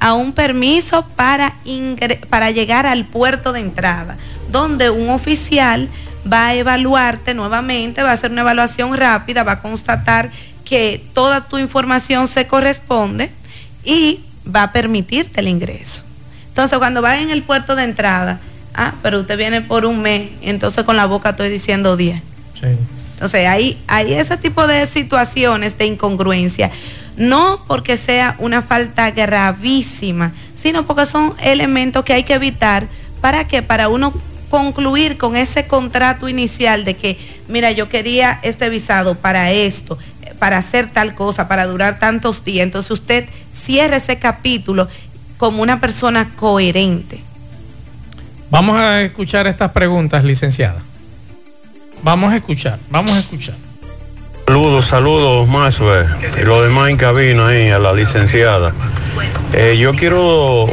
[0.00, 1.54] a un permiso para,
[2.28, 4.16] para llegar al puerto de entrada,
[4.50, 5.88] donde un oficial
[6.30, 10.30] va a evaluarte nuevamente, va a hacer una evaluación rápida, va a constatar
[10.64, 13.30] que toda tu información se corresponde
[13.84, 14.20] y
[14.54, 16.04] va a permitirte el ingreso.
[16.48, 18.40] Entonces, cuando va en el puerto de entrada,
[18.76, 22.22] ah, pero usted viene por un mes, entonces con la boca estoy diciendo 10.
[23.14, 26.70] Entonces hay, hay ese tipo de situaciones de incongruencia,
[27.16, 32.86] no porque sea una falta gravísima, sino porque son elementos que hay que evitar
[33.20, 34.12] para que para uno
[34.50, 39.98] concluir con ese contrato inicial de que, mira, yo quería este visado para esto,
[40.38, 42.64] para hacer tal cosa, para durar tantos días.
[42.64, 43.28] Entonces usted
[43.64, 44.88] cierre ese capítulo
[45.38, 47.25] como una persona coherente.
[48.56, 50.80] Vamos a escuchar estas preguntas, licenciada.
[52.02, 53.54] Vamos a escuchar, vamos a escuchar.
[54.46, 58.72] Saludos, saludos, más y lo demás en cabina ahí, a la licenciada.
[59.52, 60.68] Eh, yo quiero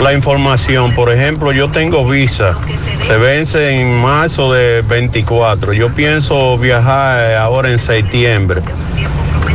[0.00, 2.56] la información, por ejemplo, yo tengo visa,
[3.04, 8.62] se vence en marzo de 24, yo pienso viajar ahora en septiembre.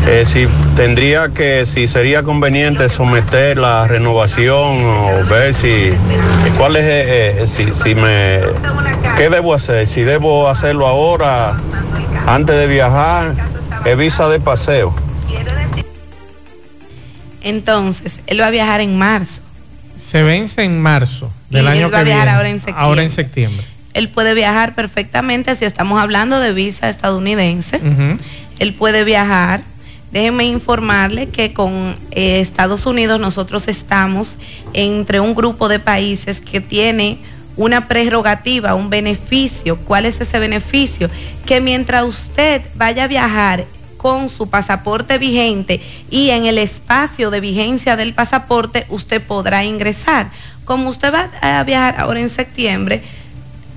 [0.07, 5.91] Eh, si tendría que, si sería conveniente someter la renovación o ver si,
[6.57, 8.39] cuál es, eh, eh, si, si me,
[9.17, 11.55] qué debo hacer, si debo hacerlo ahora,
[12.25, 13.35] antes de viajar,
[13.85, 14.95] es visa de paseo.
[17.41, 19.41] Entonces, él va a viajar en marzo.
[19.99, 22.38] Se vence en marzo del Y año él va que a viajar viene.
[22.38, 22.83] ahora en septiembre.
[22.83, 23.65] Ahora en septiembre.
[23.93, 27.79] Él puede viajar perfectamente si estamos hablando de visa estadounidense.
[28.59, 29.62] Él puede viajar.
[30.12, 34.38] Déjenme informarle que con eh, Estados Unidos nosotros estamos
[34.74, 37.19] entre un grupo de países que tiene
[37.58, 39.78] una prerrogativa, un beneficio.
[39.78, 41.10] ¿Cuál es ese beneficio?
[41.45, 43.65] Que mientras usted vaya a viajar
[43.98, 50.32] con su pasaporte vigente y en el espacio de vigencia del pasaporte, usted podrá ingresar.
[50.63, 53.04] Como usted va a viajar ahora en septiembre,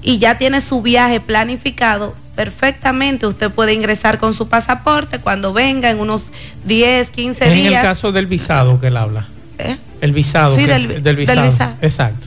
[0.03, 5.91] y ya tiene su viaje planificado, perfectamente usted puede ingresar con su pasaporte cuando venga
[5.91, 6.25] en unos
[6.65, 7.75] 10, 15 Es en días.
[7.75, 9.27] el caso del visado que él habla.
[9.59, 9.77] ¿eh?
[10.01, 10.55] El visado.
[10.57, 11.43] Sí, del- es- del visado.
[11.51, 11.75] visado.
[11.83, 12.27] Exacto.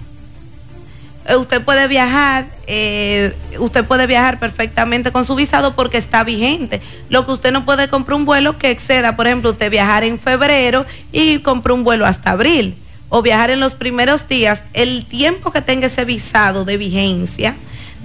[1.28, 6.82] Eh, Usted puede viajar, eh, usted puede viajar perfectamente con su visado porque está vigente.
[7.10, 10.20] Lo que usted no puede comprar un vuelo que exceda, por ejemplo, usted viajar en
[10.20, 12.76] febrero y comprar un vuelo hasta abril.
[13.10, 17.56] O viajar en los primeros días, el tiempo que tenga ese visado de vigencia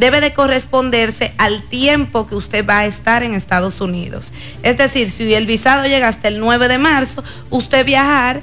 [0.01, 4.33] debe de corresponderse al tiempo que usted va a estar en Estados Unidos.
[4.63, 8.41] Es decir, si el visado llega hasta el 9 de marzo, usted viajar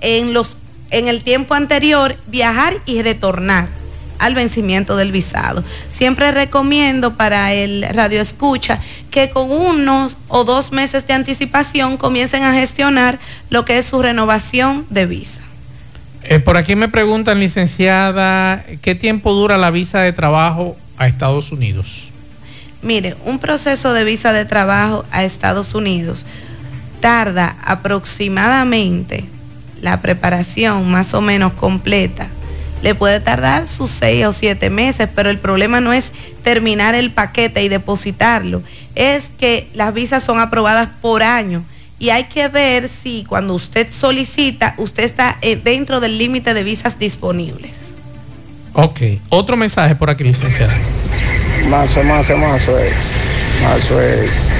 [0.00, 0.56] en los
[0.92, 3.68] en el tiempo anterior, viajar y retornar
[4.18, 5.64] al vencimiento del visado.
[5.88, 12.42] Siempre recomiendo para el radio escucha que con unos o dos meses de anticipación comiencen
[12.42, 13.18] a gestionar
[13.50, 15.40] lo que es su renovación de visa.
[16.22, 21.50] Eh, por aquí me preguntan, licenciada, ¿qué tiempo dura la visa de trabajo a Estados
[21.50, 22.10] Unidos?
[22.82, 26.24] Mire, un proceso de visa de trabajo a Estados Unidos
[27.00, 29.24] tarda aproximadamente
[29.80, 32.28] la preparación más o menos completa.
[32.82, 37.10] Le puede tardar sus seis o siete meses, pero el problema no es terminar el
[37.10, 38.62] paquete y depositarlo,
[38.94, 41.62] es que las visas son aprobadas por año
[41.98, 46.62] y hay que ver si cuando usted solicita, usted está eh, dentro del límite de
[46.62, 47.79] visas disponibles.
[48.74, 49.00] Ok.
[49.30, 50.72] Otro mensaje por aquí, licenciada.
[51.68, 52.92] Mazo, mazo, mazo es.
[53.62, 54.50] Mazo es.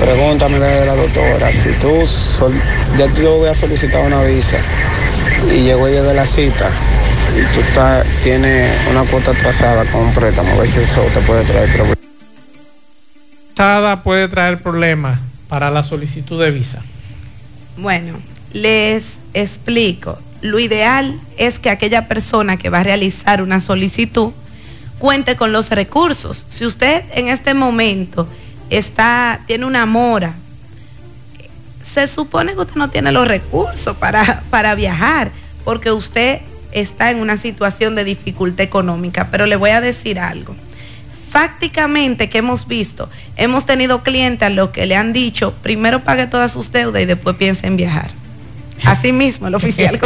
[0.00, 2.60] Pregúntame de la doctora, si tú, sol-
[2.98, 4.56] ya yo voy a solicitar una visa
[5.50, 6.68] y llegó ella de la cita
[7.38, 11.20] y tú estás, tienes una cuota atrasada con un préstamo, a ver si eso te
[11.20, 11.98] puede traer problemas.
[14.02, 16.82] Puede traer problemas para la solicitud de visa.
[17.76, 18.14] Bueno,
[18.52, 20.18] les explico.
[20.44, 24.32] Lo ideal es que aquella persona que va a realizar una solicitud
[24.98, 26.44] cuente con los recursos.
[26.50, 28.28] Si usted en este momento
[28.68, 30.34] está, tiene una mora,
[31.90, 35.30] se supone que usted no tiene los recursos para, para viajar,
[35.64, 39.28] porque usted está en una situación de dificultad económica.
[39.30, 40.54] Pero le voy a decir algo.
[41.30, 46.26] Fácticamente que hemos visto, hemos tenido clientes a los que le han dicho, primero pague
[46.26, 48.10] todas sus deudas y después piense en viajar.
[48.82, 49.98] Así mismo, el oficial.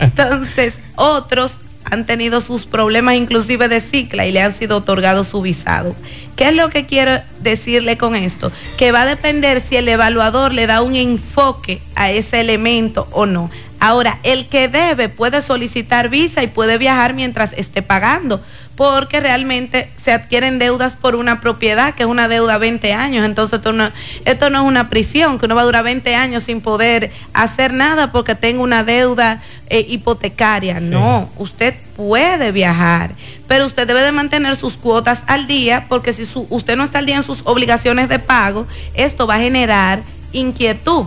[0.00, 5.40] Entonces, otros han tenido sus problemas inclusive de cicla y le han sido otorgados su
[5.42, 5.94] visado.
[6.36, 8.52] ¿Qué es lo que quiero decirle con esto?
[8.76, 13.26] Que va a depender si el evaluador le da un enfoque a ese elemento o
[13.26, 13.50] no.
[13.80, 18.42] Ahora, el que debe puede solicitar visa y puede viajar mientras esté pagando,
[18.78, 23.26] porque realmente se adquieren deudas por una propiedad, que es una deuda a 20 años.
[23.26, 23.90] Entonces, esto no,
[24.24, 27.72] esto no es una prisión, que uno va a durar 20 años sin poder hacer
[27.74, 30.78] nada porque tenga una deuda eh, hipotecaria.
[30.78, 33.10] No, usted puede viajar,
[33.48, 37.00] pero usted debe de mantener sus cuotas al día, porque si su- usted no está
[37.00, 38.64] al día en sus obligaciones de pago,
[38.94, 41.06] esto va a generar inquietud.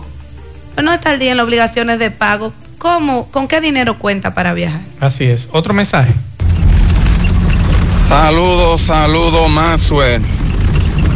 [0.74, 2.52] Pero no está al día en las obligaciones de pago.
[2.76, 4.80] ¿Cómo, ¿Con qué dinero cuenta para viajar?
[5.00, 5.48] Así es.
[5.52, 6.12] Otro mensaje.
[8.12, 10.20] Saludos, saludos, Maxwell.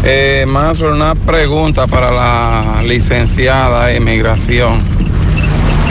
[0.03, 4.81] Eh, Maxwell, una pregunta para la licenciada de inmigración.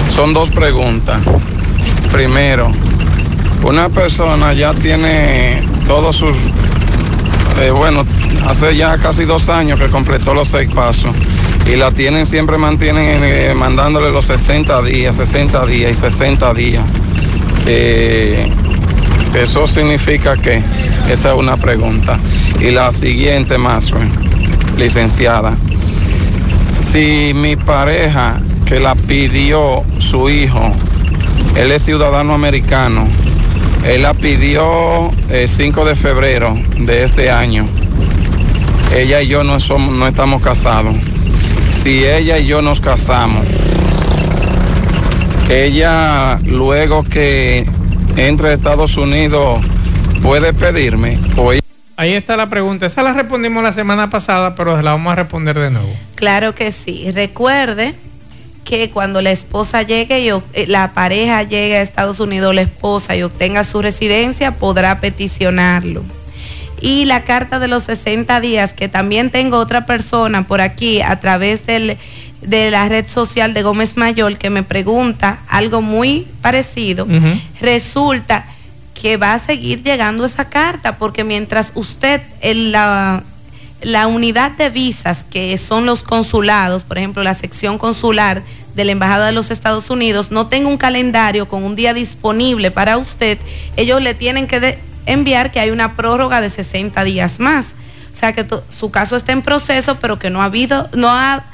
[0.09, 1.21] Son dos preguntas.
[2.11, 2.71] Primero,
[3.63, 6.35] una persona ya tiene todos sus,
[7.61, 8.03] eh, bueno,
[8.47, 11.15] hace ya casi dos años que completó los seis pasos
[11.67, 16.83] y la tienen, siempre mantienen eh, mandándole los 60 días, 60 días y 60 días.
[17.67, 18.51] Eh,
[19.35, 20.63] eso significa que
[21.09, 22.17] esa es una pregunta.
[22.59, 23.91] Y la siguiente, más
[24.77, 25.55] licenciada.
[26.73, 30.71] Si mi pareja que la pidió su hijo,
[31.55, 33.07] él es ciudadano americano,
[33.85, 37.67] él la pidió el 5 de febrero de este año.
[38.95, 40.95] Ella y yo no, no estamos casados.
[41.83, 43.45] si ella y yo nos casamos,
[45.49, 47.65] ella luego que
[48.15, 49.59] entre a Estados Unidos
[50.25, 51.61] puede pedirme ella
[51.97, 52.87] Ahí está la pregunta.
[52.87, 55.95] Esa la respondimos la semana pasada, pero la vamos a responder de nuevo.
[56.15, 57.09] Claro que sí.
[57.11, 57.93] Recuerde
[58.65, 63.15] que cuando la esposa llegue y eh, la pareja llegue a Estados Unidos, la esposa
[63.15, 66.03] y obtenga su residencia, podrá peticionarlo.
[66.81, 71.17] Y la carta de los 60 días, que también tengo otra persona por aquí a
[71.21, 71.97] través del,
[72.41, 77.07] de la red social de Gómez Mayor que me pregunta algo muy parecido.
[77.61, 78.45] Resulta
[79.05, 83.21] que va a seguir llegando esa carta, porque mientras usted en la,
[83.83, 88.41] la unidad de visas, que son los consulados, por ejemplo, la sección consular
[88.73, 92.71] de la Embajada de los Estados Unidos, no tenga un calendario con un día disponible
[92.71, 93.37] para usted,
[93.77, 97.75] ellos le tienen que enviar que hay una prórroga de 60 días más.
[98.11, 98.43] O sea que
[98.75, 101.45] su caso está en proceso, pero que no ha habido, no ha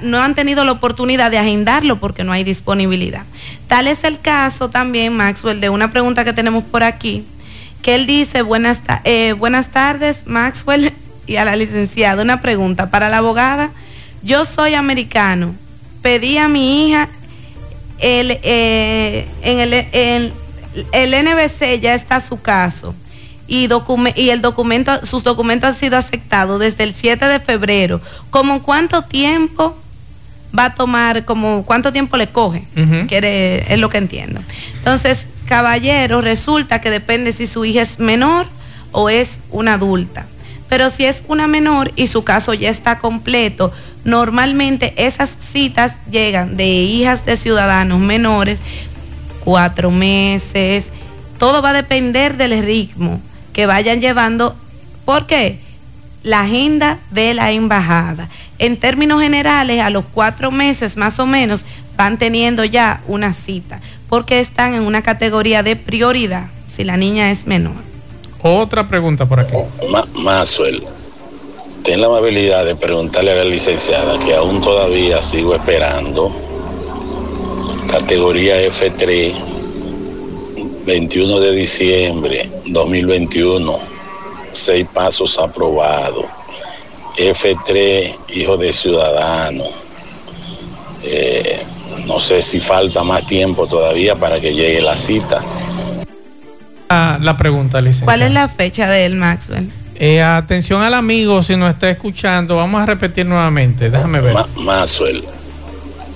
[0.00, 3.24] no han tenido la oportunidad de agendarlo porque no hay disponibilidad.
[3.68, 7.24] Tal es el caso también, Maxwell, de una pregunta que tenemos por aquí,
[7.82, 10.92] que él dice, buenas, eh, buenas tardes, Maxwell,
[11.26, 13.70] y a la licenciada, una pregunta para la abogada.
[14.22, 15.54] Yo soy americano,
[16.02, 17.08] pedí a mi hija,
[17.98, 20.32] el, eh, el, el,
[20.92, 22.94] el NBC ya está su caso
[23.48, 23.68] y,
[24.14, 28.00] y el documento, sus documentos han sido aceptados desde el 7 de febrero.
[28.30, 29.76] ¿Cómo cuánto tiempo
[30.56, 32.64] va a tomar, como cuánto tiempo le coge?
[33.06, 34.40] Quiere, es lo que entiendo.
[34.78, 38.46] Entonces, caballero, resulta que depende si su hija es menor
[38.92, 40.26] o es una adulta.
[40.68, 43.72] Pero si es una menor y su caso ya está completo,
[44.04, 48.60] normalmente esas citas llegan de hijas de ciudadanos menores,
[49.44, 50.88] cuatro meses,
[51.38, 53.20] todo va a depender del ritmo
[53.52, 54.54] que vayan llevando,
[55.04, 55.58] ¿por qué?
[56.28, 58.28] La agenda de la embajada.
[58.58, 61.64] En términos generales, a los cuatro meses más o menos
[61.96, 67.30] van teniendo ya una cita, porque están en una categoría de prioridad si la niña
[67.30, 67.76] es menor.
[68.42, 69.54] Otra pregunta por aquí.
[70.16, 70.82] Masuel,
[71.82, 76.30] ten la amabilidad de preguntarle a la licenciada que aún todavía sigo esperando
[77.90, 79.32] categoría F3
[80.84, 83.78] 21 de diciembre 2021,
[84.52, 86.26] seis pasos aprobados.
[87.16, 89.64] F3, hijo de ciudadano.
[91.02, 91.62] Eh,
[92.06, 95.40] no sé si falta más tiempo todavía para que llegue la cita.
[96.88, 98.06] Ah, la pregunta, licenciada.
[98.06, 99.70] ¿Cuál es la fecha de él, Maxwell?
[99.96, 104.36] Eh, atención al amigo, si nos está escuchando, vamos a repetir nuevamente, déjame ver.
[104.56, 105.24] Maxwell,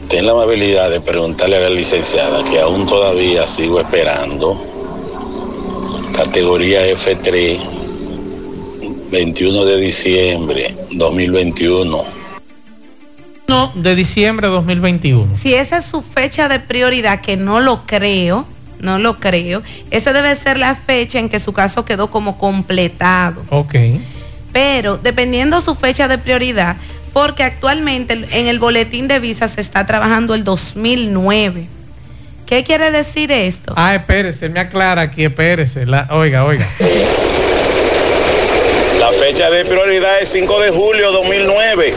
[0.09, 4.73] ten la amabilidad de preguntarle a la licenciada que aún todavía sigo esperando
[6.13, 7.82] categoría F3
[9.13, 12.05] 21 de diciembre 2021
[13.47, 18.47] no, de diciembre 2021 si esa es su fecha de prioridad que no lo creo
[18.81, 23.45] no lo creo esa debe ser la fecha en que su caso quedó como completado
[23.51, 23.75] ok
[24.53, 26.77] pero dependiendo su fecha de prioridad
[27.13, 31.67] porque actualmente en el boletín de visas se está trabajando el 2009.
[32.47, 33.75] ¿Qué quiere decir esto?
[33.77, 35.87] Ah, espérese, me aclara aquí, espérese.
[35.87, 36.67] La, oiga, oiga.
[39.23, 41.95] Fecha de prioridad es 5 de julio 2009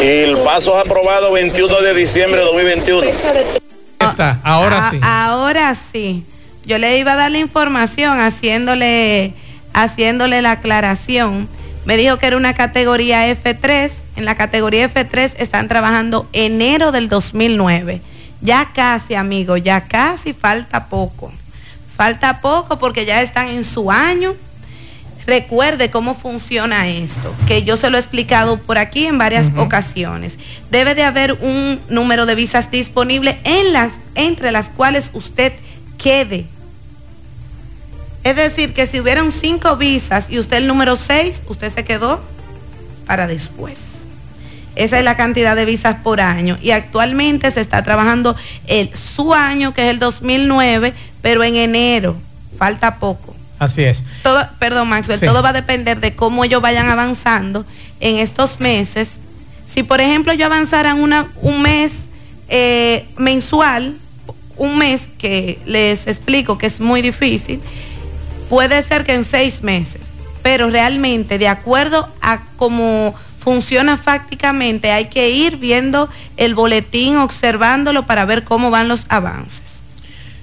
[0.00, 3.10] y el paso es aprobado 21 de diciembre de 2021.
[4.00, 4.98] Está, ahora sí.
[5.02, 6.24] Ahora sí.
[6.64, 9.34] Yo le iba a dar la información haciéndole,
[9.74, 11.46] haciéndole la aclaración.
[11.84, 17.10] Me dijo que era una categoría F3 en la categoría F3 están trabajando enero del
[17.10, 18.00] 2009.
[18.40, 21.30] Ya casi, amigo, ya casi falta poco.
[21.98, 24.34] Falta poco porque ya están en su año.
[25.26, 30.38] Recuerde cómo funciona esto, que yo se lo he explicado por aquí en varias ocasiones.
[30.70, 35.52] Debe de haber un número de visas disponible en las, entre las cuales usted
[35.98, 36.44] quede.
[38.22, 42.20] Es decir, que si hubieran cinco visas y usted el número seis, usted se quedó
[43.06, 43.78] para después.
[44.74, 46.58] Esa es la cantidad de visas por año.
[46.60, 52.16] Y actualmente se está trabajando el, su año, que es el 2009, pero en enero.
[52.58, 53.35] Falta poco.
[53.58, 54.04] Así es.
[54.22, 57.64] Todo, perdón, Maxwell, todo va a depender de cómo ellos vayan avanzando
[58.00, 59.08] en estos meses.
[59.72, 61.92] Si, por ejemplo, yo avanzara una, un mes
[62.48, 63.96] eh, mensual,
[64.56, 67.60] un mes que les explico que es muy difícil,
[68.48, 70.02] puede ser que en seis meses,
[70.42, 78.04] pero realmente de acuerdo a cómo funciona fácticamente, hay que ir viendo el boletín, observándolo
[78.04, 79.75] para ver cómo van los avances.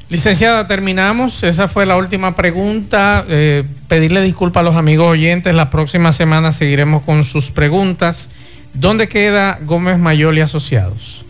[0.09, 1.43] Licenciada, terminamos.
[1.43, 3.25] Esa fue la última pregunta.
[3.27, 5.55] Eh, pedirle disculpas a los amigos oyentes.
[5.55, 8.29] La próxima semana seguiremos con sus preguntas.
[8.73, 11.23] ¿Dónde queda Gómez Mayol y Asociados?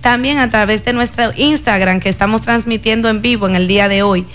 [0.00, 4.02] También a través de nuestro Instagram que estamos transmitiendo en vivo en el día de
[4.02, 4.26] hoy.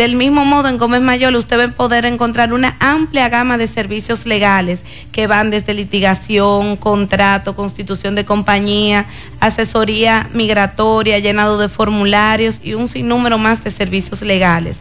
[0.00, 3.68] Del mismo modo, en Gómez Mayor usted va a poder encontrar una amplia gama de
[3.68, 4.80] servicios legales
[5.12, 9.04] que van desde litigación, contrato, constitución de compañía,
[9.40, 14.78] asesoría migratoria, llenado de formularios y un sinnúmero más de servicios legales.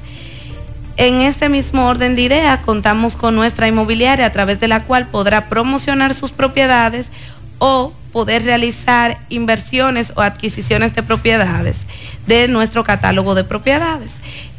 [0.95, 5.07] En ese mismo orden de ideas, contamos con nuestra inmobiliaria a través de la cual
[5.07, 7.07] podrá promocionar sus propiedades
[7.57, 11.79] o poder realizar inversiones o adquisiciones de propiedades
[12.25, 14.11] de nuestro catálogo de propiedades.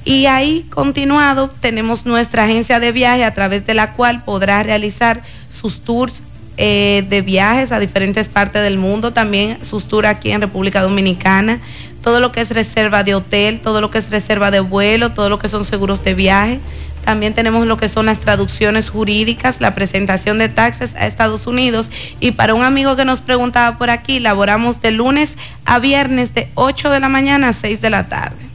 [0.05, 5.23] Y ahí continuado tenemos nuestra agencia de viaje a través de la cual podrá realizar
[5.53, 6.23] sus tours
[6.57, 11.61] eh, de viajes a diferentes partes del mundo, también sus tours aquí en República Dominicana,
[12.03, 15.29] todo lo que es reserva de hotel, todo lo que es reserva de vuelo, todo
[15.29, 16.61] lo que son seguros de viaje.
[17.05, 21.91] También tenemos lo que son las traducciones jurídicas, la presentación de taxes a Estados Unidos.
[22.21, 26.49] Y para un amigo que nos preguntaba por aquí, laboramos de lunes a viernes de
[26.55, 28.50] 8 de la mañana a 6 de la tarde.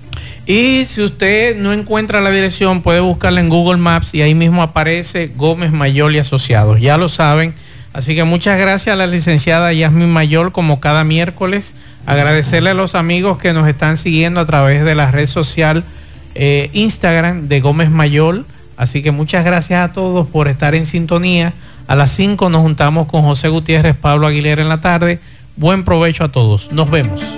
[0.45, 4.61] Y si usted no encuentra la dirección, puede buscarla en Google Maps y ahí mismo
[4.61, 6.79] aparece Gómez Mayol y Asociados.
[6.79, 7.53] Ya lo saben.
[7.93, 11.75] Así que muchas gracias a la licenciada Yasmin Mayol como cada miércoles.
[12.05, 15.83] Agradecerle a los amigos que nos están siguiendo a través de la red social
[16.35, 18.45] eh, Instagram de Gómez Mayol.
[18.77, 21.53] Así que muchas gracias a todos por estar en sintonía.
[21.87, 25.19] A las 5 nos juntamos con José Gutiérrez, Pablo Aguilera en la tarde.
[25.55, 26.71] Buen provecho a todos.
[26.71, 27.37] Nos vemos.